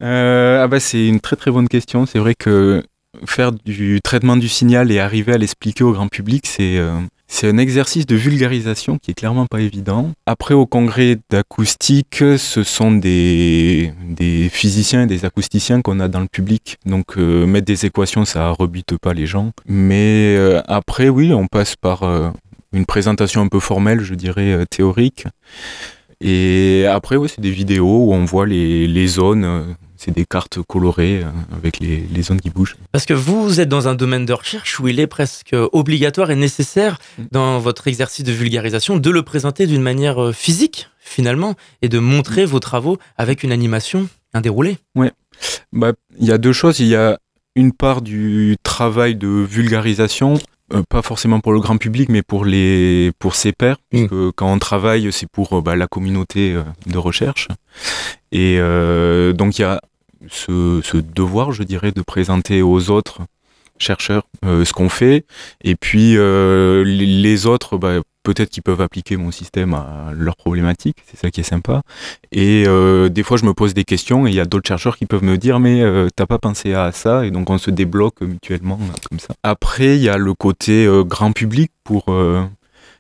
euh, 0.03 0.63
ah 0.63 0.69
bah, 0.69 0.81
C'est 0.81 1.07
une 1.07 1.21
très 1.21 1.37
très 1.37 1.51
bonne 1.51 1.69
question. 1.69 2.07
C'est 2.07 2.19
vrai 2.19 2.35
que 2.35 2.83
faire 3.27 3.53
du 3.53 4.01
traitement 4.03 4.37
du 4.37 4.49
signal 4.49 4.91
et 4.91 4.99
arriver 4.99 5.33
à 5.33 5.39
l'expliquer 5.39 5.85
au 5.85 5.93
grand 5.93 6.09
public, 6.09 6.47
c'est 6.47 6.79
euh, 6.79 6.99
c'est 7.29 7.49
un 7.49 7.57
exercice 7.57 8.05
de 8.05 8.15
vulgarisation 8.15 8.99
qui 8.99 9.11
est 9.11 9.15
clairement 9.15 9.47
pas 9.47 9.61
évident. 9.61 10.11
Après, 10.27 10.53
au 10.53 10.67
congrès 10.67 11.17
d'acoustique, 11.31 12.17
ce 12.19 12.63
sont 12.63 12.93
des, 12.93 13.95
des 14.07 14.51
physiciens 14.51 15.05
et 15.05 15.07
des 15.07 15.25
acousticiens 15.25 15.81
qu'on 15.81 15.99
a 16.01 16.09
dans 16.09 16.21
le 16.21 16.27
public. 16.27 16.77
Donc, 16.85 17.17
euh, 17.17 17.47
mettre 17.47 17.65
des 17.65 17.87
équations, 17.87 18.27
ça 18.27 18.51
rebute 18.51 18.99
pas 18.99 19.15
les 19.15 19.25
gens. 19.25 19.53
Mais 19.67 20.37
après, 20.69 21.09
oui, 21.09 21.33
on 21.33 21.47
passe 21.47 21.75
par 21.75 22.03
une 22.75 22.85
présentation 22.85 23.41
un 23.41 23.49
peu 23.49 23.61
formelle, 23.61 24.01
je 24.01 24.15
dirais, 24.15 24.67
théorique. 24.69 25.25
Et 26.21 26.85
après, 26.87 27.17
oui, 27.17 27.31
c'est 27.35 27.41
des 27.41 27.51
vidéos 27.51 28.09
où 28.09 28.13
on 28.13 28.27
voit 28.27 28.47
les, 28.47 28.87
les 28.87 29.07
zones 29.07 29.75
c'est 30.03 30.11
des 30.11 30.25
cartes 30.25 30.59
colorées 30.63 31.23
euh, 31.23 31.31
avec 31.57 31.79
les, 31.79 32.23
zones 32.23 32.41
qui 32.41 32.51
bougent. 32.51 32.77
Parce 32.91 33.07
que 33.07 33.15
vous 33.15 33.61
êtes 33.61 33.69
dans 33.69 33.87
un 33.89 33.95
domaine 33.95 34.27
de 34.27 34.33
recherche 34.33 34.81
où 34.81 34.89
il 34.89 34.99
est 34.99 35.07
presque 35.07 35.55
obligatoire 35.73 36.31
et 36.31 36.37
nécessaire 36.37 36.99
mm. 37.19 37.23
dans 37.31 37.59
votre 37.59 37.87
exercice 37.87 38.25
de 38.25 38.33
vulgarisation 38.33 38.97
de 38.97 39.11
le 39.11 39.23
présenter 39.23 39.67
d'une 39.67 39.83
manière 39.83 40.23
euh, 40.23 40.33
physique 40.33 40.89
finalement 41.01 41.55
et 41.83 41.89
de 41.89 41.99
montrer 41.99 42.43
mm. 42.45 42.49
vos 42.49 42.61
travaux 42.61 42.99
avec 43.17 43.45
une 43.45 43.53
animation, 43.53 44.09
un 44.35 44.41
déroulé. 44.41 44.79
Oui, 44.97 45.09
bah, 45.73 45.93
il 46.19 46.27
y 46.27 46.33
a 46.33 46.39
deux 46.39 46.53
choses. 46.53 46.81
Il 46.81 46.89
y 46.89 46.97
a 46.97 47.19
une 47.55 47.73
part 47.73 48.03
du 48.03 48.57
travail 48.63 49.15
de 49.15 49.29
vulgarisation 49.29 50.39
euh, 50.73 50.83
pas 50.89 51.03
forcément 51.03 51.41
pour 51.41 51.53
le 51.53 51.61
grand 51.61 51.77
public, 51.77 52.09
mais 52.09 52.23
pour 52.23 52.47
les 52.47 53.13
pour 53.19 53.35
ses 53.35 53.53
pairs. 53.53 53.77
Mm. 53.93 54.07
que 54.07 54.31
quand 54.31 54.51
on 54.51 54.59
travaille, 54.59 55.13
c'est 55.13 55.29
pour 55.31 55.63
bah, 55.63 55.77
la 55.77 55.87
communauté 55.87 56.57
de 56.87 56.99
recherche. 56.99 57.49
Et 58.33 58.59
donc 59.35 59.59
il 59.59 59.63
y 59.63 59.65
a 59.65 59.81
ce, 60.31 60.97
devoir, 60.97 61.53
je 61.53 61.63
dirais, 61.63 61.93
de 61.93 62.03
présenter 62.03 62.63
aux 62.63 62.91
autres 62.91 63.21
chercheurs 63.79 64.25
euh, 64.45 64.65
ce 64.65 64.73
qu'on 64.73 64.89
fait. 64.89 65.25
Et 65.63 65.75
puis 65.75 66.17
euh, 66.17 66.85
les 66.85 67.47
autres, 67.47 67.77
bah, 67.77 68.01
peut-être 68.23 68.51
qu'ils 68.51 68.63
peuvent 68.63 68.81
appliquer 68.81 69.17
mon 69.17 69.33
système 69.33 69.75
à 69.75 70.13
leurs 70.15 70.37
problématiques, 70.37 70.99
c'est 71.11 71.19
ça 71.19 71.31
qui 71.31 71.41
est 71.41 71.45
sympa. 71.45 71.83
Et 72.31 72.65
euh, 72.67 73.09
des 73.09 73.25
fois, 73.25 73.37
je 73.37 73.45
me 73.45 73.55
pose 73.55 73.75
des 73.75 73.85
questions 73.85 74.27
et 74.27 74.31
il 74.31 74.37
y 74.37 74.41
a 74.41 74.45
d'autres 74.45 74.69
chercheurs 74.69 74.97
qui 74.97 75.07
peuvent 75.07 75.25
me 75.25 75.37
dire 75.37 75.59
mais 75.59 75.83
t'as 76.15 76.27
pas 76.27 76.39
pensé 76.39 76.75
à 76.75 76.93
ça? 76.93 77.27
Et 77.27 77.31
donc 77.31 77.51
on 77.51 77.59
se 77.59 77.71
débloque 77.71 78.21
mutuellement 78.21 78.79
comme 79.09 79.19
ça. 79.19 79.35
Après, 79.43 79.97
il 79.97 80.03
y 80.03 80.09
a 80.09 80.17
le 80.17 80.35
côté 80.35 80.89
grand 81.05 81.33
public 81.33 81.73
pour 81.83 82.05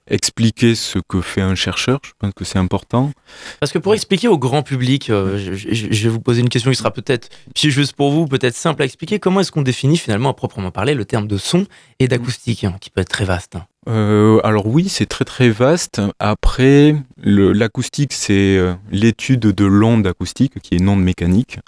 expliquer 0.08 0.74
ce 0.74 0.98
que 0.98 1.20
fait 1.20 1.40
un 1.40 1.54
chercheur. 1.54 2.00
Je 2.04 2.12
pense 2.18 2.32
que 2.34 2.44
c'est 2.44 2.58
important. 2.58 3.12
Parce 3.60 3.72
que 3.72 3.78
pour 3.78 3.94
expliquer 3.94 4.28
au 4.28 4.38
grand 4.38 4.62
public, 4.62 5.10
euh, 5.10 5.38
je, 5.38 6.02
vais 6.04 6.08
vous 6.08 6.20
poser 6.20 6.40
une 6.40 6.48
question 6.48 6.70
qui 6.70 6.76
sera 6.76 6.92
peut-être 6.92 7.28
juste 7.54 7.94
pour 7.94 8.10
vous, 8.10 8.26
peut-être 8.26 8.54
simple 8.54 8.82
à 8.82 8.84
expliquer. 8.84 9.18
Comment 9.18 9.40
est-ce 9.40 9.52
qu'on 9.52 9.62
définit 9.62 9.96
finalement, 9.96 10.30
à 10.30 10.34
proprement 10.34 10.70
parler, 10.70 10.94
le 10.94 11.04
terme 11.04 11.26
de 11.26 11.38
son 11.38 11.66
et 11.98 12.08
d'acoustique, 12.08 12.64
hein, 12.64 12.76
qui 12.80 12.90
peut 12.90 13.00
être 13.00 13.08
très 13.08 13.24
vaste 13.24 13.56
hein 13.56 13.66
euh, 13.88 14.40
alors 14.44 14.68
oui, 14.68 14.88
c'est 14.88 15.06
très 15.06 15.24
très 15.24 15.50
vaste. 15.50 16.00
Après, 16.20 16.94
l'acoustique, 17.16 18.12
c'est 18.12 18.56
euh, 18.56 18.74
l'étude 18.92 19.40
de 19.40 19.64
l'onde 19.64 20.06
acoustique, 20.06 20.60
qui 20.60 20.74
est 20.74 20.78
une 20.78 20.88
onde 20.88 21.02
mécanique, 21.02 21.58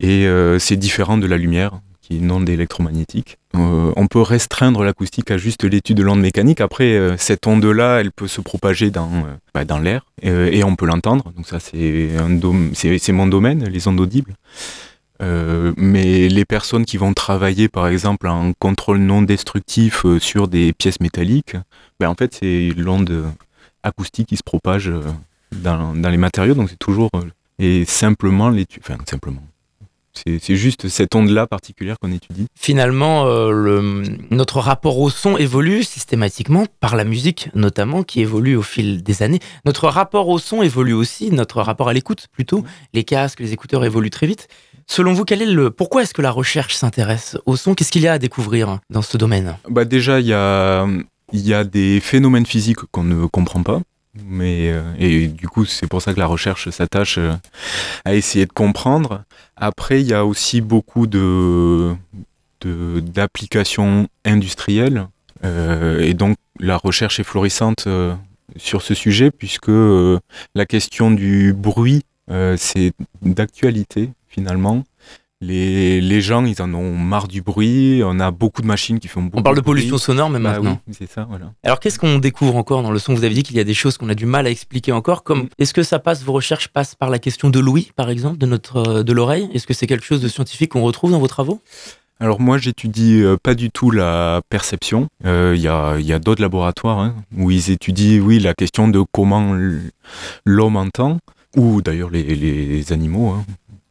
et 0.00 0.26
c'est 0.58 0.76
différent 0.76 1.16
de 1.16 1.26
la 1.26 1.38
lumière 1.38 1.80
qui 2.10 2.16
est 2.16 2.30
onde 2.30 2.48
électromagnétique. 2.48 3.38
Euh, 3.54 3.92
on 3.96 4.06
peut 4.06 4.20
restreindre 4.20 4.82
l'acoustique 4.82 5.30
à 5.30 5.38
juste 5.38 5.64
l'étude 5.64 5.96
de 5.96 6.02
l'onde 6.02 6.20
mécanique. 6.20 6.60
Après, 6.60 6.92
euh, 6.94 7.16
cette 7.16 7.46
onde-là, 7.46 8.00
elle 8.00 8.10
peut 8.10 8.26
se 8.26 8.40
propager 8.40 8.90
dans, 8.90 9.10
euh, 9.10 9.36
bah, 9.54 9.64
dans 9.64 9.78
l'air 9.78 10.06
et 10.22 10.62
on 10.64 10.76
peut 10.76 10.86
l'entendre. 10.86 11.32
Donc 11.36 11.46
ça, 11.46 11.58
c'est 11.60 13.12
mon 13.12 13.26
domaine, 13.26 13.64
les 13.64 13.88
ondes 13.88 14.00
audibles. 14.00 14.34
mais 15.76 16.28
les 16.28 16.44
personnes 16.44 16.84
qui 16.84 16.96
vont 16.96 17.14
travailler, 17.14 17.68
par 17.68 17.88
exemple, 17.88 18.26
en 18.26 18.52
contrôle 18.58 18.98
non 18.98 19.22
destructif 19.22 20.04
sur 20.18 20.48
des 20.48 20.72
pièces 20.72 21.00
métalliques, 21.00 21.56
ben, 21.98 22.08
en 22.08 22.14
fait, 22.14 22.36
c'est 22.40 22.70
l'onde 22.76 23.24
acoustique 23.82 24.28
qui 24.28 24.36
se 24.36 24.42
propage 24.42 24.92
dans, 25.52 25.94
dans 25.94 26.10
les 26.10 26.18
matériaux. 26.18 26.54
Donc 26.54 26.68
c'est 26.70 26.78
toujours 26.78 27.10
et 27.58 27.84
simplement 27.84 28.48
l'étude, 28.48 28.82
enfin 28.82 28.98
simplement 29.08 29.42
c'est 30.14 30.56
juste 30.56 30.88
cette 30.88 31.14
onde-là 31.14 31.46
particulière 31.46 31.96
qu'on 32.00 32.12
étudie. 32.12 32.46
Finalement, 32.54 33.26
euh, 33.26 34.02
notre 34.30 34.60
rapport 34.60 34.98
au 34.98 35.10
son 35.10 35.36
évolue 35.36 35.82
systématiquement 35.82 36.66
par 36.80 36.96
la 36.96 37.04
musique 37.04 37.48
notamment, 37.54 38.02
qui 38.02 38.20
évolue 38.20 38.56
au 38.56 38.62
fil 38.62 39.02
des 39.02 39.22
années. 39.22 39.40
Notre 39.64 39.88
rapport 39.88 40.28
au 40.28 40.38
son 40.38 40.62
évolue 40.62 40.92
aussi, 40.92 41.30
notre 41.30 41.62
rapport 41.62 41.88
à 41.88 41.92
l'écoute 41.92 42.26
plutôt. 42.32 42.64
Les 42.92 43.04
casques, 43.04 43.40
les 43.40 43.52
écouteurs 43.52 43.84
évoluent 43.84 44.10
très 44.10 44.26
vite. 44.26 44.48
Selon 44.86 45.12
vous, 45.12 45.24
quel 45.24 45.42
est 45.42 45.46
le 45.46 45.70
pourquoi 45.70 46.02
est-ce 46.02 46.14
que 46.14 46.22
la 46.22 46.32
recherche 46.32 46.74
s'intéresse 46.74 47.38
au 47.46 47.56
son? 47.56 47.74
Qu'est-ce 47.74 47.92
qu'il 47.92 48.02
y 48.02 48.08
a 48.08 48.14
à 48.14 48.18
découvrir 48.18 48.80
dans 48.90 49.02
ce 49.02 49.16
domaine? 49.16 49.56
Bah 49.68 49.84
déjà, 49.84 50.20
il 50.20 50.26
y 50.26 50.32
a 50.32 50.86
il 51.32 51.46
y 51.46 51.54
a 51.54 51.64
des 51.64 52.00
phénomènes 52.00 52.46
physiques 52.46 52.80
qu'on 52.90 53.04
ne 53.04 53.26
comprend 53.26 53.62
pas. 53.62 53.80
Mais, 54.14 54.70
euh, 54.70 54.82
et 54.98 55.28
du 55.28 55.48
coup, 55.48 55.64
c'est 55.64 55.86
pour 55.86 56.02
ça 56.02 56.12
que 56.12 56.18
la 56.18 56.26
recherche 56.26 56.68
s'attache 56.70 57.18
euh, 57.18 57.32
à 58.04 58.14
essayer 58.14 58.46
de 58.46 58.52
comprendre. 58.52 59.22
Après, 59.56 60.00
il 60.00 60.06
y 60.06 60.14
a 60.14 60.24
aussi 60.26 60.60
beaucoup 60.60 61.06
de, 61.06 61.94
d'applications 62.64 64.08
industrielles. 64.24 65.06
Euh, 65.44 66.00
et 66.00 66.14
donc, 66.14 66.36
la 66.58 66.76
recherche 66.76 67.20
est 67.20 67.24
florissante 67.24 67.86
sur 68.56 68.82
ce 68.82 68.94
sujet, 68.94 69.30
puisque 69.30 69.70
la 69.70 70.66
question 70.66 71.10
du 71.10 71.52
bruit, 71.52 72.02
c'est 72.56 72.92
d'actualité 73.22 74.10
finalement. 74.28 74.84
Les, 75.42 76.02
les, 76.02 76.20
gens, 76.20 76.44
ils 76.44 76.60
en 76.60 76.74
ont 76.74 76.94
marre 76.96 77.26
du 77.26 77.40
bruit. 77.40 78.02
On 78.04 78.20
a 78.20 78.30
beaucoup 78.30 78.60
de 78.60 78.66
machines 78.66 78.98
qui 78.98 79.08
font 79.08 79.22
beaucoup. 79.22 79.38
On 79.38 79.42
parle 79.42 79.56
de, 79.56 79.62
pollution 79.62 79.96
sonore, 79.96 80.28
même 80.28 80.42
bah 80.42 80.52
maintenant. 80.52 80.80
Oui, 80.86 80.94
c'est 80.98 81.08
ça, 81.10 81.26
voilà. 81.28 81.52
Alors, 81.62 81.80
qu'est-ce 81.80 81.98
qu'on 81.98 82.18
découvre 82.18 82.56
encore 82.56 82.82
dans 82.82 82.90
le 82.90 82.98
son? 82.98 83.14
Vous 83.14 83.24
avez 83.24 83.34
dit 83.34 83.42
qu'il 83.42 83.56
y 83.56 83.60
a 83.60 83.64
des 83.64 83.72
choses 83.72 83.96
qu'on 83.96 84.10
a 84.10 84.14
du 84.14 84.26
mal 84.26 84.46
à 84.46 84.50
expliquer 84.50 84.92
encore. 84.92 85.22
Comme, 85.22 85.44
mm. 85.44 85.48
est-ce 85.58 85.72
que 85.72 85.82
ça 85.82 85.98
passe, 85.98 86.22
vos 86.22 86.34
recherches 86.34 86.68
passent 86.68 86.94
par 86.94 87.08
la 87.08 87.18
question 87.18 87.48
de 87.48 87.58
l'ouïe, 87.58 87.90
par 87.96 88.10
exemple, 88.10 88.36
de 88.36 88.44
notre, 88.44 89.02
de 89.02 89.12
l'oreille? 89.14 89.48
Est-ce 89.54 89.66
que 89.66 89.72
c'est 89.72 89.86
quelque 89.86 90.04
chose 90.04 90.20
de 90.20 90.28
scientifique 90.28 90.72
qu'on 90.72 90.82
retrouve 90.82 91.10
dans 91.12 91.20
vos 91.20 91.28
travaux? 91.28 91.60
Alors 92.22 92.38
moi 92.38 92.58
j'étudie 92.58 93.22
euh, 93.22 93.38
pas 93.42 93.54
du 93.54 93.70
tout 93.70 93.90
la 93.90 94.42
perception. 94.50 95.08
Euh, 95.24 95.54
il 95.56 95.62
y 95.62 95.68
a, 95.68 95.98
y 95.98 96.12
a 96.12 96.18
d'autres 96.18 96.42
laboratoires 96.42 96.98
hein, 96.98 97.14
où 97.34 97.50
ils 97.50 97.70
étudient 97.70 98.20
oui 98.20 98.38
la 98.38 98.52
question 98.52 98.88
de 98.88 99.02
comment 99.10 99.56
l'homme 100.44 100.76
entend 100.76 101.18
ou 101.56 101.80
d'ailleurs 101.80 102.10
les, 102.10 102.22
les 102.22 102.92
animaux. 102.92 103.30
Hein. 103.30 103.44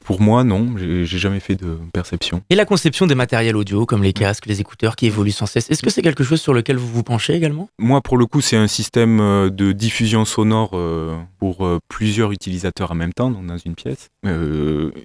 Pour 0.09 0.21
moi, 0.21 0.43
non, 0.43 0.73
j'ai 0.75 1.05
jamais 1.05 1.39
fait 1.39 1.53
de 1.53 1.77
perception. 1.93 2.41
Et 2.49 2.55
la 2.55 2.65
conception 2.65 3.05
des 3.05 3.13
matériels 3.13 3.55
audio, 3.55 3.85
comme 3.85 4.01
les 4.01 4.11
casques, 4.11 4.47
les 4.47 4.59
écouteurs 4.59 4.95
qui 4.95 5.05
évoluent 5.05 5.29
sans 5.29 5.45
cesse, 5.45 5.69
est-ce 5.69 5.83
que 5.83 5.91
c'est 5.91 6.01
quelque 6.01 6.23
chose 6.23 6.41
sur 6.41 6.51
lequel 6.51 6.77
vous 6.77 6.87
vous 6.87 7.03
penchez 7.03 7.35
également? 7.35 7.69
Moi, 7.77 8.01
pour 8.01 8.17
le 8.17 8.25
coup, 8.25 8.41
c'est 8.41 8.57
un 8.57 8.65
système 8.65 9.19
euh, 9.19 9.51
de 9.51 9.71
diffusion 9.71 10.25
sonore 10.25 10.71
euh, 10.73 11.15
pour 11.37 11.63
euh, 11.63 11.77
plusieurs 11.89 12.31
utilisateurs 12.31 12.89
en 12.89 12.95
même 12.95 13.13
temps 13.13 13.29
dans 13.29 13.57
une 13.59 13.75
pièce, 13.75 14.09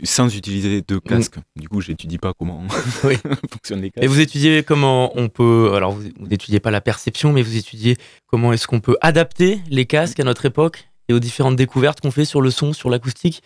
sans 0.04 0.34
utiliser 0.34 0.80
de 0.80 0.96
casque. 0.96 1.34
Du 1.54 1.68
coup, 1.68 1.82
j'étudie 1.82 2.16
pas 2.16 2.32
comment 2.32 2.62
oui. 3.04 3.16
fonctionnent 3.52 3.82
les 3.82 3.90
casques. 3.90 4.04
Et 4.04 4.06
vous 4.06 4.20
étudiez 4.20 4.62
comment 4.62 5.12
on 5.18 5.28
peut. 5.28 5.72
Alors, 5.74 5.92
vous 5.92 6.08
n'étudiez 6.30 6.60
pas 6.60 6.70
la 6.70 6.80
perception, 6.80 7.30
mais 7.34 7.42
vous 7.42 7.58
étudiez 7.58 7.98
comment 8.26 8.54
est-ce 8.54 8.66
qu'on 8.66 8.80
peut 8.80 8.96
adapter 9.02 9.60
les 9.68 9.84
casques 9.84 10.20
à 10.20 10.24
notre 10.24 10.46
époque 10.46 10.88
et 11.10 11.12
aux 11.12 11.20
différentes 11.20 11.56
découvertes 11.56 12.00
qu'on 12.00 12.10
fait 12.10 12.24
sur 12.24 12.40
le 12.40 12.50
son, 12.50 12.72
sur 12.72 12.88
l'acoustique? 12.88 13.42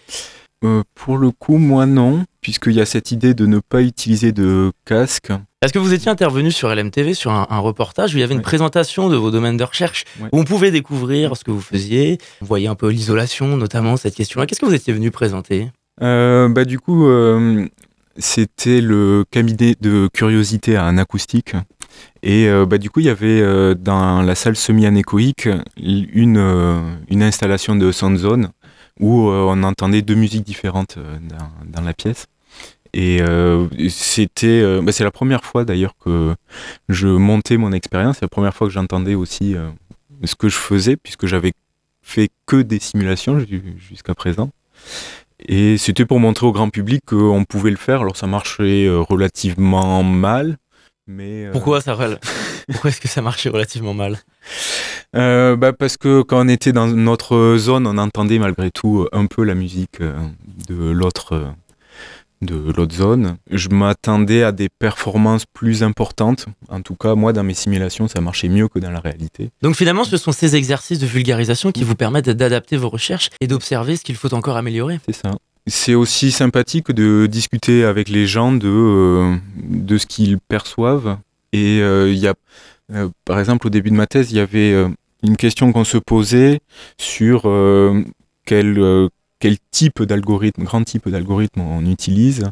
Euh, 0.65 0.83
pour 0.95 1.19
le 1.19 1.31
coup, 1.31 1.59
moi 1.59 1.87
non, 1.87 2.25
puisqu'il 2.41 2.73
y 2.73 2.81
a 2.81 2.87
cette 2.87 3.13
idée 3.13 3.35
de 3.35 3.47
ne 3.47 3.61
pas 3.61 3.83
utiliser 3.83 4.33
de 4.33 4.73
casque. 4.85 5.33
Est-ce 5.63 5.73
que 5.73 5.79
vous 5.79 5.93
étiez 5.93 6.11
intervenu 6.11 6.51
sur 6.51 6.75
LMTV 6.75 7.15
sur 7.15 7.31
un, 7.31 7.59
reportage 7.59 8.15
où 8.15 8.17
il 8.19 8.21
y 8.21 8.25
avait 8.25 8.35
une 8.35 8.43
présentation 8.43 9.09
de 9.09 9.17
vos 9.17 9.31
domaines 9.31 9.57
de 9.57 9.65
recherche 9.65 10.05
où 10.33 10.39
on 10.39 10.45
pouvait 10.45 10.71
découvrir 10.71 11.37
ce 11.37 11.45
que 11.45 11.51
vous 11.51 11.61
faisiez 11.61 12.19
Vous 12.41 12.47
voyez 12.47 12.69
un 12.69 12.75
peu 12.75 12.89
l'isolation, 12.89 13.57
notamment 13.57 13.97
cette 13.97 14.15
question-là. 14.15 14.47
Qu'est-ce 14.47 14.61
que 14.61 14.67
vous 14.67 14.75
étiez 14.75 14.93
venu 14.93 15.11
présenter? 15.11 15.71
Euh, 16.01 16.49
bah, 16.49 16.65
Du 16.65 16.79
coup, 16.79 17.07
euh, 17.07 17.67
c'était 18.17 18.81
le 18.81 19.25
cabinet 19.31 19.75
de 19.81 20.09
curiosité 20.13 20.77
à 20.77 20.85
un 20.85 20.99
acoustique. 20.99 21.55
Et 22.23 22.49
bah, 22.69 22.79
du 22.79 22.91
coup, 22.91 23.01
il 23.01 23.07
y 23.07 23.11
avait 23.11 23.75
dans 23.75 24.23
la 24.23 24.35
salle 24.37 24.55
semi-anéchoïque 24.55 25.49
une, 25.77 26.95
une 27.09 27.23
installation 27.23 27.75
de 27.75 27.91
Soundzone 27.91 28.51
où 29.01 29.29
euh, 29.29 29.45
on 29.49 29.63
entendait 29.63 30.03
deux 30.03 30.15
musiques 30.15 30.45
différentes 30.45 30.97
euh, 30.99 31.19
dans, 31.65 31.83
la 31.83 31.95
pièce. 31.95 32.27
Et 32.93 33.21
euh, 33.21 33.67
c'était, 33.91 34.81
bah, 34.81 34.93
c'est 34.93 35.05
la 35.05 35.11
première 35.11 35.45
fois 35.45 35.65
d'ailleurs 35.65 35.95
que 36.03 36.35
je 36.89 37.09
montais 37.09 37.57
mon 37.57 37.73
expérience. 37.73 38.17
C'est 38.17 38.25
la 38.25 38.29
première 38.29 38.55
fois 38.55 38.67
que 38.67 38.73
j'entendais 38.73 39.15
aussi 39.15 39.57
ce 40.25 40.35
que 40.35 40.49
je 40.49 40.57
faisais, 40.57 40.97
puisque 40.97 41.27
j'avais 41.27 41.53
fait 42.03 42.31
que 42.47 42.63
des 42.63 42.79
simulations 42.79 43.45
jusqu'à 43.77 44.15
présent. 44.15 44.51
Et 45.47 45.77
c'était 45.77 46.07
pour 46.07 46.19
montrer 46.19 46.47
au 46.47 46.53
grand 46.53 46.71
public 46.71 47.03
qu'on 47.07 47.45
pouvait 47.45 47.71
le 47.71 47.77
faire. 47.77 48.01
Alors 48.01 48.17
ça 48.17 48.27
marchait 48.27 48.89
relativement 48.89 50.03
mal, 50.03 50.57
mais 51.09 51.49
pourquoi 51.53 51.81
ça 51.81 51.97
Pourquoi 52.71 52.91
est-ce 52.91 53.01
que 53.01 53.09
ça 53.09 53.23
marchait 53.23 53.49
relativement 53.49 53.95
mal? 53.95 54.19
Euh, 55.17 55.57
bah 55.57 55.73
Parce 55.73 55.97
que 55.97 56.23
quand 56.23 56.45
on 56.45 56.49
était 56.49 56.73
dans 56.73 56.87
notre 56.87 57.57
zone, 57.57 57.87
on 57.87 57.99
entendait 57.99 58.39
malgré 58.39 58.71
tout 58.71 59.07
un 59.13 59.27
peu 59.27 59.45
la 59.45 59.55
musique 59.55 60.01
euh, 60.01 60.15
de 60.69 60.91
l'autre 60.91 61.55
de 62.41 62.55
l'autre 62.55 62.95
zone. 62.95 63.37
Je 63.51 63.69
m'attendais 63.69 64.45
à 64.45 64.53
des 64.53 64.69
performances 64.69 65.45
plus 65.45 65.83
importantes. 65.83 66.47
En 66.69 66.83
tout 66.83 66.95
cas, 66.95 67.17
moi, 67.17 67.33
dans 67.33 67.43
mes 67.43 67.55
simulations, 67.55 68.07
ça 68.07 68.21
marchait 68.21 68.49
mieux 68.49 68.69
que 68.69 68.79
dans 68.79 68.93
la 68.93 69.01
réalité. 69.01 69.51
Donc 69.61 69.75
finalement, 69.75 70.05
ce 70.05 70.17
sont 70.17 70.31
ces 70.31 70.55
exercices 70.55 71.01
de 71.01 71.07
vulgarisation 71.07 71.73
qui 71.73 71.83
vous 71.83 71.97
permettent 71.97 72.31
d'adapter 72.31 72.77
vos 72.77 72.91
recherches 72.91 73.31
et 73.41 73.49
d'observer 73.49 73.97
ce 73.97 74.05
qu'il 74.05 74.15
faut 74.15 74.33
encore 74.35 74.57
améliorer. 74.57 75.01
C'est 75.07 75.17
ça. 75.17 75.33
C'est 75.67 75.95
aussi 75.95 76.31
sympathique 76.31 76.93
de 76.93 77.27
discuter 77.27 77.85
avec 77.85 78.09
les 78.09 78.29
gens 78.29 78.53
de, 78.53 78.69
euh, 78.69 79.37
de 79.59 79.99
ce 79.99 80.07
qu'ils 80.07 80.39
perçoivent. 80.39 81.19
Et 81.53 81.79
il 81.79 82.19
y 82.19 82.29
a 82.29 82.35
euh, 82.93 83.09
par 83.25 83.39
exemple, 83.39 83.67
au 83.67 83.71
début 83.71 83.91
de 83.91 83.97
ma 83.97 84.07
thèse, 84.07 84.33
il 84.33 84.37
y 84.37 84.41
avait 84.41 84.73
euh, 84.73 84.89
une 85.23 85.37
question 85.37 85.73
qu'on 85.73 85.85
se 85.85 85.99
posait 85.99 86.61
sur 86.99 87.43
euh, 87.47 88.03
quel, 88.45 88.79
type 89.71 90.03
d'algorithme, 90.03 90.65
grand 90.65 90.83
type 90.85 91.09
d'algorithme 91.09 91.61
on 91.61 91.85
utilise. 91.87 92.45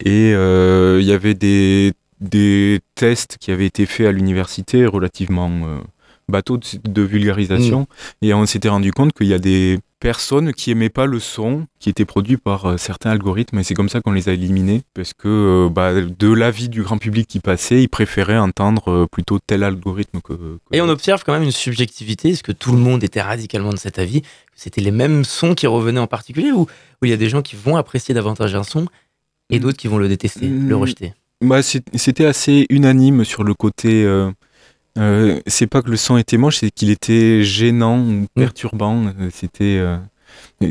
Et 0.00 0.30
il 0.30 1.04
y 1.04 1.12
avait 1.12 1.34
des 1.34 2.80
tests 2.94 3.36
qui 3.38 3.50
avaient 3.50 3.66
été 3.66 3.86
faits 3.86 4.06
à 4.06 4.12
l'université 4.12 4.86
relativement 4.86 5.80
bateaux 6.28 6.58
de, 6.58 7.02
vulgarisation. 7.02 7.80
Mm. 8.22 8.26
Et 8.26 8.34
on 8.34 8.46
s'était 8.46 8.68
rendu 8.68 8.92
compte 8.92 9.12
qu'il 9.12 9.26
y 9.26 9.34
a 9.34 9.38
des 9.38 9.78
personnes 10.04 10.52
qui 10.52 10.70
aimaient 10.70 10.90
pas 10.90 11.06
le 11.06 11.18
son 11.18 11.66
qui 11.78 11.88
était 11.88 12.04
produit 12.04 12.36
par 12.36 12.66
euh, 12.66 12.76
certains 12.76 13.10
algorithmes 13.10 13.58
et 13.60 13.62
c'est 13.62 13.72
comme 13.72 13.88
ça 13.88 14.02
qu'on 14.02 14.12
les 14.12 14.28
a 14.28 14.34
éliminés 14.34 14.82
parce 14.92 15.14
que 15.14 15.28
euh, 15.28 15.68
bah, 15.70 15.94
de 15.94 16.30
l'avis 16.30 16.68
du 16.68 16.82
grand 16.82 16.98
public 16.98 17.26
qui 17.26 17.40
passait, 17.40 17.82
ils 17.82 17.88
préféraient 17.88 18.36
entendre 18.36 18.90
euh, 18.92 19.06
plutôt 19.10 19.38
tel 19.38 19.62
algorithme 19.62 20.20
que, 20.20 20.58
Et 20.72 20.82
on 20.82 20.90
observe 20.90 21.24
quand 21.24 21.32
même 21.32 21.42
une 21.42 21.52
subjectivité, 21.52 22.28
est-ce 22.28 22.42
que 22.42 22.52
tout 22.52 22.72
le 22.72 22.78
monde 22.78 23.02
était 23.02 23.22
radicalement 23.22 23.72
de 23.72 23.78
cet 23.78 23.98
avis, 23.98 24.20
que 24.20 24.28
c'était 24.56 24.82
les 24.82 24.90
mêmes 24.90 25.24
sons 25.24 25.54
qui 25.54 25.66
revenaient 25.66 26.00
en 26.00 26.06
particulier 26.06 26.52
ou, 26.52 26.66
il 27.02 27.08
y 27.08 27.14
a 27.14 27.16
des 27.16 27.30
gens 27.30 27.40
qui 27.40 27.56
vont 27.56 27.76
apprécier 27.76 28.14
davantage 28.14 28.54
un 28.54 28.62
son 28.62 28.86
et 29.48 29.58
d'autres 29.58 29.78
qui 29.78 29.88
vont 29.88 29.98
le 29.98 30.08
détester, 30.08 30.48
le 30.48 30.76
mm. 30.76 30.80
rejeter? 30.80 31.14
Bah, 31.40 31.62
C'était 31.62 32.26
assez 32.26 32.66
unanime 32.68 33.24
sur 33.24 33.42
le 33.42 33.54
côté... 33.54 34.06
Euh, 34.98 35.40
c'est 35.46 35.66
pas 35.66 35.82
que 35.82 35.90
le 35.90 35.96
son 35.96 36.16
était 36.16 36.36
moche, 36.36 36.58
c'est 36.58 36.70
qu'il 36.70 36.90
était 36.90 37.42
gênant 37.42 37.98
ou 37.98 38.12
mm. 38.12 38.26
perturbant. 38.34 39.06
Euh, 39.06 39.30
c'était. 39.32 39.78
Euh, 39.78 39.96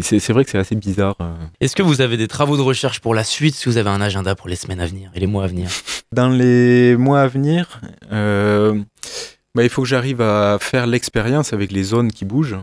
c'est 0.02 0.32
vrai 0.32 0.44
que 0.44 0.52
c'est 0.52 0.58
assez 0.58 0.76
bizarre. 0.76 1.18
Est-ce 1.60 1.76
que 1.76 1.84
vous 1.84 2.02
avez 2.02 2.18
des 2.18 2.28
travaux 2.28 2.58
de 2.58 2.62
recherche 2.62 3.00
pour 3.00 3.14
la 3.14 3.24
suite 3.24 3.56
si 3.56 3.70
vous 3.70 3.78
avez 3.78 3.90
un 3.90 4.02
agenda 4.02 4.36
pour 4.36 4.50
les 4.50 4.56
semaines 4.56 4.80
à 4.80 4.86
venir 4.86 5.12
et 5.14 5.20
les 5.20 5.28
mois 5.28 5.44
à 5.46 5.48
venir? 5.48 5.70
Dans 6.12 6.30
les 6.30 6.96
mois 6.98 7.22
à 7.22 7.28
venir, 7.28 7.80
bah, 8.12 9.64
il 9.64 9.70
faut 9.70 9.84
que 9.84 9.88
j'arrive 9.88 10.22
à 10.22 10.58
faire 10.60 10.88
l'expérience 10.88 11.54
avec 11.54 11.72
les 11.72 11.84
zones 11.84 12.12
qui 12.12 12.26
bougent, 12.26 12.58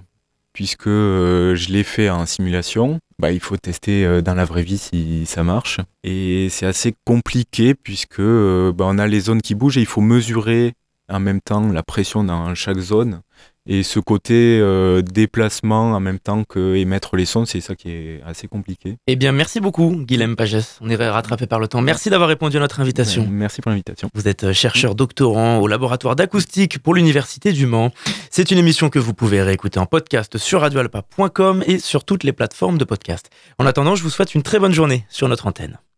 puisque 0.52 0.88
je 0.88 1.72
l'ai 1.72 1.84
fait 1.84 2.10
en 2.10 2.26
simulation. 2.26 3.00
Bah, 3.18 3.32
il 3.32 3.40
faut 3.40 3.56
tester 3.56 4.20
dans 4.22 4.34
la 4.34 4.44
vraie 4.44 4.62
vie 4.62 4.78
si 4.78 5.24
ça 5.26 5.42
marche. 5.42 5.80
Et 6.04 6.48
c'est 6.50 6.66
assez 6.66 6.94
compliqué 7.04 7.74
puisque 7.74 8.20
bah, 8.20 8.84
on 8.86 8.98
a 8.98 9.06
les 9.06 9.20
zones 9.20 9.42
qui 9.42 9.54
bougent 9.54 9.78
et 9.78 9.82
il 9.82 9.86
faut 9.86 10.02
mesurer 10.02 10.74
en 11.10 11.20
même 11.20 11.40
temps 11.40 11.68
la 11.70 11.82
pression 11.82 12.24
dans 12.24 12.54
chaque 12.54 12.78
zone. 12.78 13.20
Et 13.66 13.82
ce 13.82 14.00
côté 14.00 14.58
euh, 14.60 15.02
déplacement 15.02 15.92
en 15.92 16.00
même 16.00 16.18
temps 16.18 16.44
que 16.44 16.76
émettre 16.76 17.14
les 17.14 17.26
sons, 17.26 17.44
c'est 17.44 17.60
ça 17.60 17.76
qui 17.76 17.90
est 17.90 18.22
assez 18.24 18.48
compliqué. 18.48 18.96
Eh 19.06 19.16
bien, 19.16 19.32
merci 19.32 19.60
beaucoup, 19.60 19.94
Guilhem 19.96 20.34
Pagès. 20.34 20.78
On 20.80 20.88
est 20.88 20.96
rattrapé 20.96 21.46
par 21.46 21.60
le 21.60 21.68
temps. 21.68 21.82
Merci 21.82 22.08
d'avoir 22.08 22.28
répondu 22.28 22.56
à 22.56 22.60
notre 22.60 22.80
invitation. 22.80 23.28
merci 23.30 23.60
pour 23.60 23.70
l'invitation. 23.70 24.08
Vous 24.14 24.28
êtes 24.28 24.44
euh, 24.44 24.52
chercheur 24.52 24.94
doctorant 24.94 25.58
au 25.58 25.68
laboratoire 25.68 26.16
d'acoustique 26.16 26.78
pour 26.78 26.94
l'Université 26.94 27.52
du 27.52 27.66
Mans. 27.66 27.92
C'est 28.30 28.50
une 28.50 28.58
émission 28.58 28.88
que 28.88 28.98
vous 28.98 29.12
pouvez 29.12 29.42
réécouter 29.42 29.78
en 29.78 29.86
podcast 29.86 30.38
sur 30.38 30.62
radioalpa.com 30.62 31.62
et 31.66 31.78
sur 31.78 32.04
toutes 32.04 32.24
les 32.24 32.32
plateformes 32.32 32.78
de 32.78 32.84
podcast. 32.84 33.28
En 33.58 33.66
attendant, 33.66 33.94
je 33.94 34.02
vous 34.02 34.10
souhaite 34.10 34.34
une 34.34 34.42
très 34.42 34.58
bonne 34.58 34.72
journée 34.72 35.04
sur 35.10 35.28
notre 35.28 35.46
antenne. 35.46 35.80